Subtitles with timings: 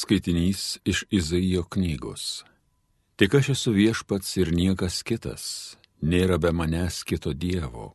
[0.00, 2.44] Skaitinys iš Izaijo knygos.
[3.16, 5.42] Tik aš esu viešpats ir niekas kitas,
[6.00, 7.90] nėra be manęs kito Dievo.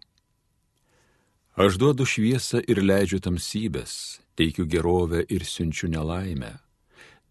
[1.57, 3.93] Aš duodu šviesą ir leidžiu tamsybės,
[4.37, 6.51] teikiu gerovę ir siunčiu nelaimę.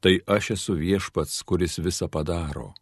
[0.02, 2.72] Tai aš esu viešpats, kuris visą padaro.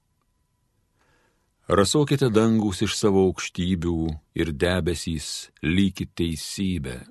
[1.68, 3.98] Rasokite dangus iš savo aukštybių
[4.40, 5.28] ir debesys
[5.60, 7.02] lygit teisybę.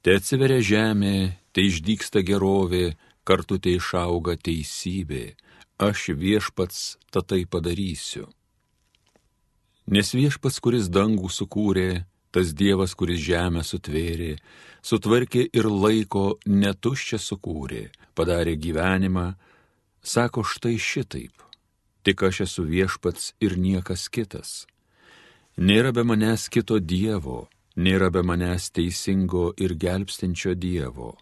[0.00, 1.16] Te atsiveria žemė,
[1.52, 2.94] te išdyksta gerovė,
[3.28, 5.36] kartu tai išauga teisybė,
[5.78, 8.26] aš viešpats tą tai padarysiu.
[9.88, 14.34] Nes viešpats, kuris dangų sukūrė, tas Dievas, kuris žemę sutvėrė,
[14.84, 19.30] sutvarkė ir laiko netuščia sukūrė, padarė gyvenimą,
[20.02, 21.32] sako štai šitaip,
[22.04, 24.66] tik aš esu viešpats ir niekas kitas.
[25.56, 31.16] Nėra be manęs kito Dievo, nėra be manęs teisingo ir gelbstinčio Dievo.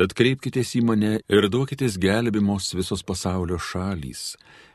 [0.00, 4.20] Tad kreipkitės į mane ir duokitės gelbimos visos pasaulio šalys,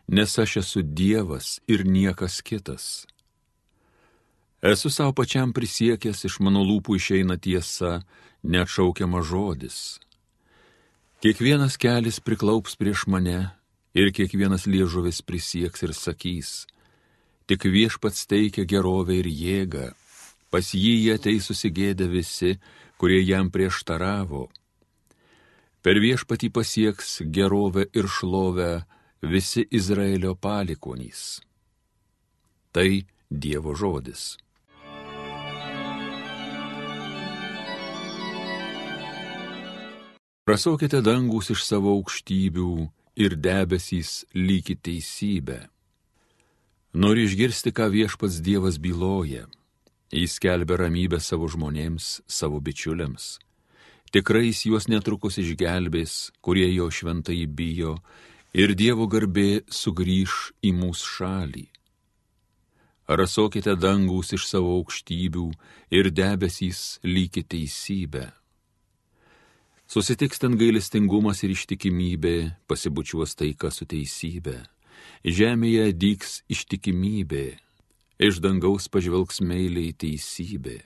[0.06, 3.08] nes aš esu Dievas ir niekas kitas.
[4.62, 8.04] Esu savo pačiam prisiekęs, iš mano lūpų išeina tiesa,
[8.46, 9.98] neatšaukiama žodis.
[11.26, 13.40] Kiekvienas kelias priklaups prieš mane
[13.98, 16.52] ir kiekvienas liežuvis prisieks ir sakys,
[17.50, 19.88] tik viešpats teikia gerovę ir jėgą,
[20.54, 22.60] pas jį jie ateis susigėdę visi,
[23.02, 24.44] kurie jam prieštaravo
[25.86, 28.70] Per viešpatį pasieks gerovę ir šlovę
[29.22, 31.20] visi Izraelio palikonys.
[32.74, 32.90] Tai
[33.30, 34.24] Dievo žodis.
[40.50, 42.74] Prasokite dangus iš savo aukštybių
[43.22, 45.62] ir debesys lygį teisybę.
[46.98, 49.46] Nori išgirsti, ką viešpats Dievas byloja.
[50.10, 53.36] Jis kelbė ramybę savo žmonėms, savo bičiuliams
[54.16, 57.98] Tikrai jis juos netrukus išgelbės, kurie jo šventai bijo,
[58.56, 61.64] ir Dievo garbė sugrįž į mūsų šalį.
[63.12, 65.50] Rasokite dangus iš savo aukštybių
[66.00, 68.24] ir debesys lygį teisybę.
[69.84, 74.62] Susitiks ten gailestingumas ir ištikimybė, pasibučiuos taika su teisybė.
[75.28, 77.46] Žemėje dyks ištikimybė,
[78.24, 80.86] iš dangaus pažvelgs meiliai teisybė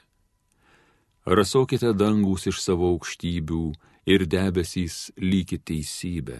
[1.30, 3.64] rasokite dangus iš savo aukštybių
[4.10, 6.40] ir debesys lygį teisybę.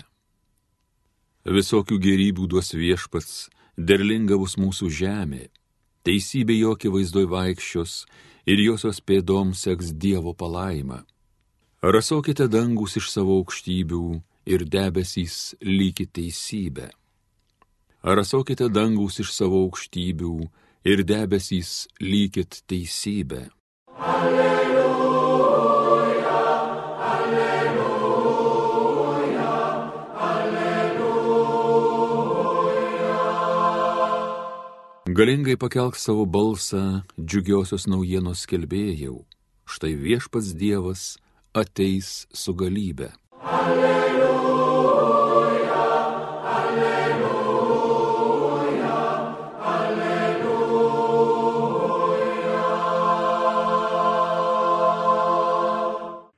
[1.46, 5.46] Visokių gerybių duos viešpats, derlinga bus mūsų žemė,
[6.06, 7.94] teisybė jokie vaizdoj vaikščios
[8.50, 11.04] ir josios pėdom seks Dievo palaima.
[11.86, 14.04] Rasokite dangus iš savo aukštybių
[14.50, 16.90] ir debesys lygį teisybę.
[18.04, 20.34] Rasokite dangus iš savo aukštybių
[20.90, 23.50] ir debesys lygit teisybę.
[24.00, 24.69] Alleluja.
[35.20, 39.28] Galingai pakelk savo balsą, džiugiosios naujienos skelbėjau.
[39.68, 41.20] Štai viešpats Dievas
[41.52, 43.12] ateis su galybė.
[43.44, 44.96] Alleluja,
[46.56, 47.36] alleluja,
[49.76, 50.56] alleluja.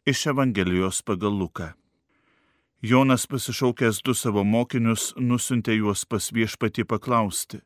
[0.09, 1.77] Iš Evangelijos pagal Luką.
[2.81, 7.61] Jonas pasišaukęs du savo mokinius nusintė juos pas viešpatį paklausti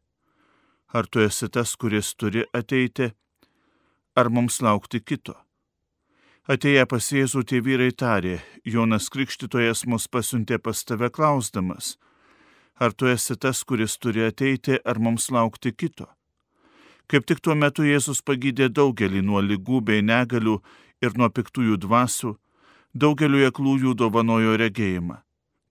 [0.96, 3.10] ar tu esi tas, kuris turi ateiti,
[4.16, 5.36] ar mums laukti kito.
[6.48, 11.96] Atėję pas Jėzų tie vyrai tarė, Jonas Krikštytojas mus pasiuntė pas tave klausdamas,
[12.80, 16.08] ar tu esi tas, kuris turi ateiti, ar mums laukti kito.
[17.12, 20.60] Kaip tik tuo metu Jėzus pagydė daugelį nuo lygų bei negalių
[21.04, 22.38] ir nuo piktųjų dvasių,
[22.94, 25.20] daugeliu aklųjų dovanojo regėjimą.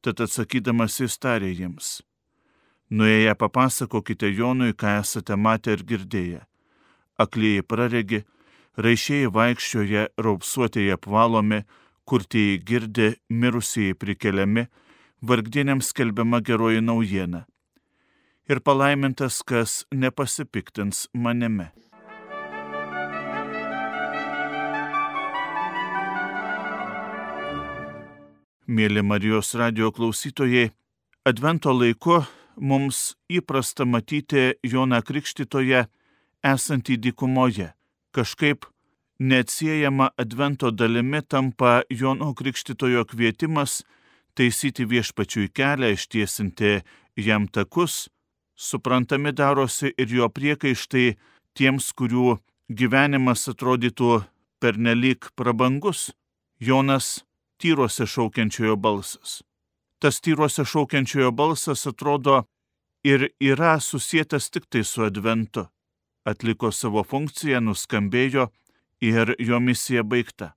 [0.04, 2.02] Tad atsakydamas jis tarė jiems
[2.90, 6.40] Nuėję papasakokite Jonui, ką esate matę ir girdėję.
[7.18, 8.20] Aklieji praregi,
[8.76, 11.62] raišėjai vaikščioje, raupsuotieji apvalomi,
[12.04, 14.66] kurtieji girdi, mirusieji prikeliami,
[15.22, 17.46] vargdieniams skelbiama geroji naujiena.
[18.48, 21.70] Ir palaimintas, kas nepasipiktins manimi.
[28.68, 30.70] Mėly Marijos radio klausytojai,
[31.24, 32.18] Advento laiku
[32.56, 35.86] mums įprasta matyti Joną Krikštitoje
[36.44, 37.72] esantį dykumoje.
[38.14, 38.66] Kažkaip
[39.18, 43.82] neatsiejama Advento dalimi tampa Jono Krikštitojo kvietimas
[44.34, 46.80] taisyti viešpačiui kelią, ištiesinti
[47.16, 48.08] jam takus,
[48.54, 51.14] suprantami darosi ir jo priekaištai
[51.54, 54.24] tiems, kurių gyvenimas atrodytų
[54.58, 56.10] pernelyg prabangus.
[56.60, 57.24] Jonas
[57.58, 59.42] tyruose šaukiančiojo balsas.
[60.04, 62.42] Tas tyruose šaukiančiojo balsas atrodo
[63.08, 65.64] ir yra susijęs tik tai su adventu.
[66.28, 68.50] Atliko savo funkciją, nuskambėjo
[69.00, 70.50] ir jo misija baigta.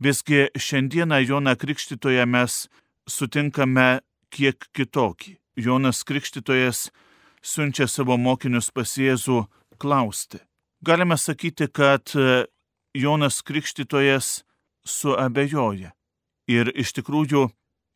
[0.00, 2.68] Visgi šiandieną Joną Krikštytoje mes
[3.08, 5.38] sutinkame kiek kitokį.
[5.56, 6.90] Jonas Krikštytojas
[7.40, 9.46] siunčia savo mokinius pas Jėzų
[9.80, 10.42] klausti.
[10.84, 12.12] Galime sakyti, kad
[12.92, 14.42] Jonas Krikštytojas
[14.84, 15.96] suabejoja.
[16.48, 17.48] Ir iš tikrųjų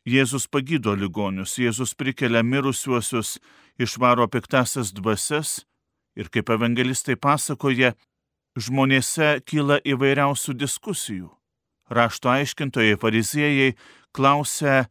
[0.07, 3.41] Jėzus pagydo ligonius, Jėzus prikelia mirusiuosius,
[3.75, 5.65] išvaro piktasias dvasias
[6.15, 7.91] ir kaip evangelistai pasakoja,
[8.55, 11.27] žmonėse kyla įvairiausių diskusijų.
[11.91, 13.73] Rašto aiškintojai, fariziejai
[14.15, 14.87] klausia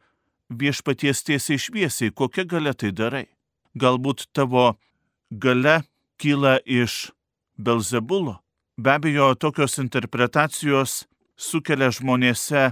[0.52, 3.24] viešpaties tiesiai šviesiai, kokia gale tai darai.
[3.72, 4.74] Galbūt tavo
[5.30, 5.78] gale
[6.20, 7.06] kyla iš
[7.56, 8.36] Belzebulo.
[8.76, 11.06] Be abejo, tokios interpretacijos
[11.40, 12.66] sukelia žmonėse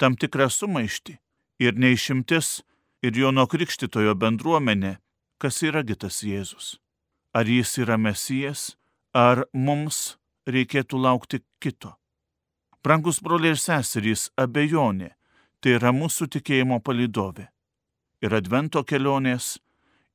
[0.00, 1.18] tam tikrą sumaištį
[1.58, 2.62] ir neišimtis
[3.04, 4.96] ir Jono Krikštitojo bendruomenė,
[5.38, 6.78] kas yragi tas Jėzus.
[7.34, 8.76] Ar jis yra Mesijas,
[9.12, 10.16] ar mums
[10.46, 11.94] reikėtų laukti kito.
[12.84, 15.14] Brangus broliai ir seserys, abejonė
[15.64, 17.46] tai yra mūsų tikėjimo palidovė.
[18.20, 19.54] Ir advento kelionės,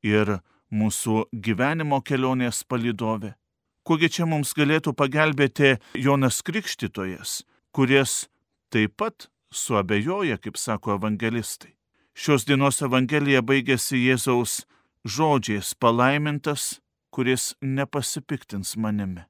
[0.05, 0.37] ir
[0.69, 3.33] mūsų gyvenimo kelionės palidovė.
[3.81, 7.41] Kogi čia mums galėtų pagelbėti Jonas Krikštytojas,
[7.73, 8.27] kuris
[8.69, 11.75] taip pat suabejoja, kaip sako evangelistai.
[12.13, 14.65] Šios dienos evangelija baigėsi Jėzaus
[15.07, 16.79] žodžiais palaimintas,
[17.09, 19.23] kuris nepasipiktins manimi.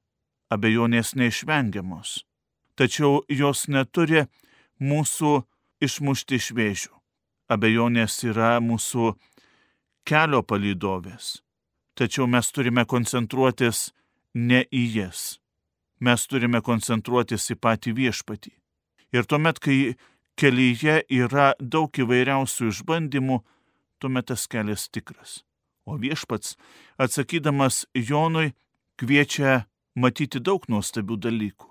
[0.50, 2.24] Abejonės neišvengiamos,
[2.74, 4.24] tačiau jos neturi
[4.82, 5.36] mūsų
[5.80, 6.94] išmušti iš vėžių.
[7.50, 9.12] Abejonės yra mūsų
[10.06, 11.40] kelio palydovės,
[11.94, 13.90] tačiau mes turime koncentruotis
[14.34, 15.38] ne į jas.
[16.00, 18.59] Mes turime koncentruotis į patį viešpatį.
[19.12, 19.96] Ir tuomet, kai
[20.38, 23.40] kelyje yra daug įvairiausių išbandymų,
[24.00, 25.40] tuomet tas kelias tikras.
[25.84, 26.56] O viešpats,
[27.00, 28.54] atsakydamas Jonui,
[29.00, 29.64] kviečia
[29.96, 31.68] matyti daug nuostabių dalykų.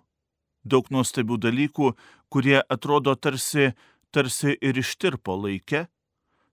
[0.70, 1.94] Daug nuostabių dalykų,
[2.30, 3.72] kurie atrodo tarsi,
[4.12, 5.88] tarsi ir ištirpo laike,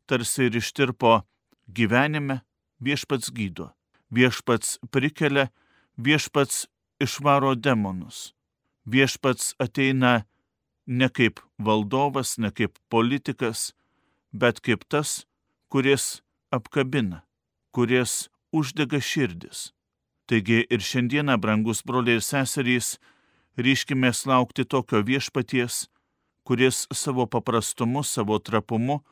[0.06, 1.18] tarsi ir ištirpo
[1.66, 2.40] gyvenime,
[2.80, 3.72] viešpats gydo,
[4.14, 5.50] viešpats prikelia,
[5.98, 6.66] viešpats
[7.02, 8.32] išvaro demonus,
[8.86, 10.22] viešpats ateina
[10.86, 13.72] ne kaip valdovas, ne kaip politikas,
[14.32, 15.26] bet kaip tas,
[15.68, 17.22] kuris apkabina,
[17.74, 19.72] kuris uždega širdis.
[20.26, 22.96] Taigi ir šiandieną, brangus broliai ir seserys,
[23.56, 25.86] ryškime laukti tokio viešpaties,
[26.46, 29.02] kuris savo paprastumu, savo trapumu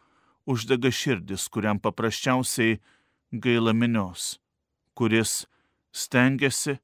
[0.46, 2.78] uždega širdis, kuriam paprasčiausiai
[3.32, 4.38] gaila minios,
[4.94, 5.46] kuris
[5.92, 6.78] stengiasi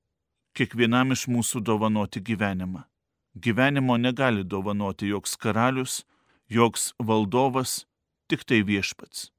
[0.54, 2.86] kiekvienam iš mūsų dovanoti gyvenimą.
[3.34, 6.04] Gyvenimo negali dovanoti joks karalius,
[6.48, 7.86] joks valdovas,
[8.28, 9.30] tik tai viešpats.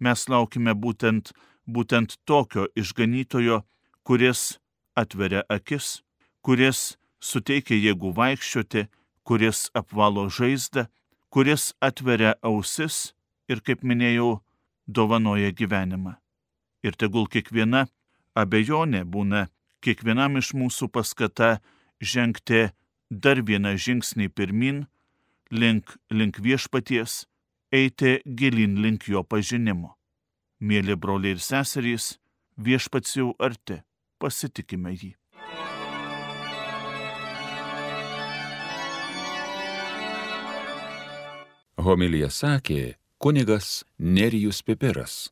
[0.00, 1.32] Mes laukime būtent,
[1.66, 3.62] būtent tokio išganytojo,
[4.02, 4.58] kuris
[4.98, 6.02] atveria akis,
[6.42, 8.86] kuris suteikia jėgų vaikščioti,
[9.26, 10.86] kuris apvalo žaizdą,
[11.30, 13.14] kuris atveria ausis
[13.48, 14.40] ir, kaip minėjau,
[14.86, 16.16] dovanoja gyvenimą.
[16.86, 17.86] Ir tegul kiekviena
[18.38, 19.46] abejonė būna
[19.82, 21.56] kiekvienam iš mūsų paskata
[22.00, 22.68] žengti
[23.10, 24.86] dar vieną žingsnį pirmin,
[25.50, 27.26] link, link viešpaties,
[27.72, 29.94] eiti gilin link jo pažinimo.
[30.60, 32.16] Mėly broliai ir seserys,
[32.56, 33.82] viešpats jau arti,
[34.18, 35.14] pasitikime jį.
[41.76, 45.28] Homilija sakė kunigas Nerijus Pipiras.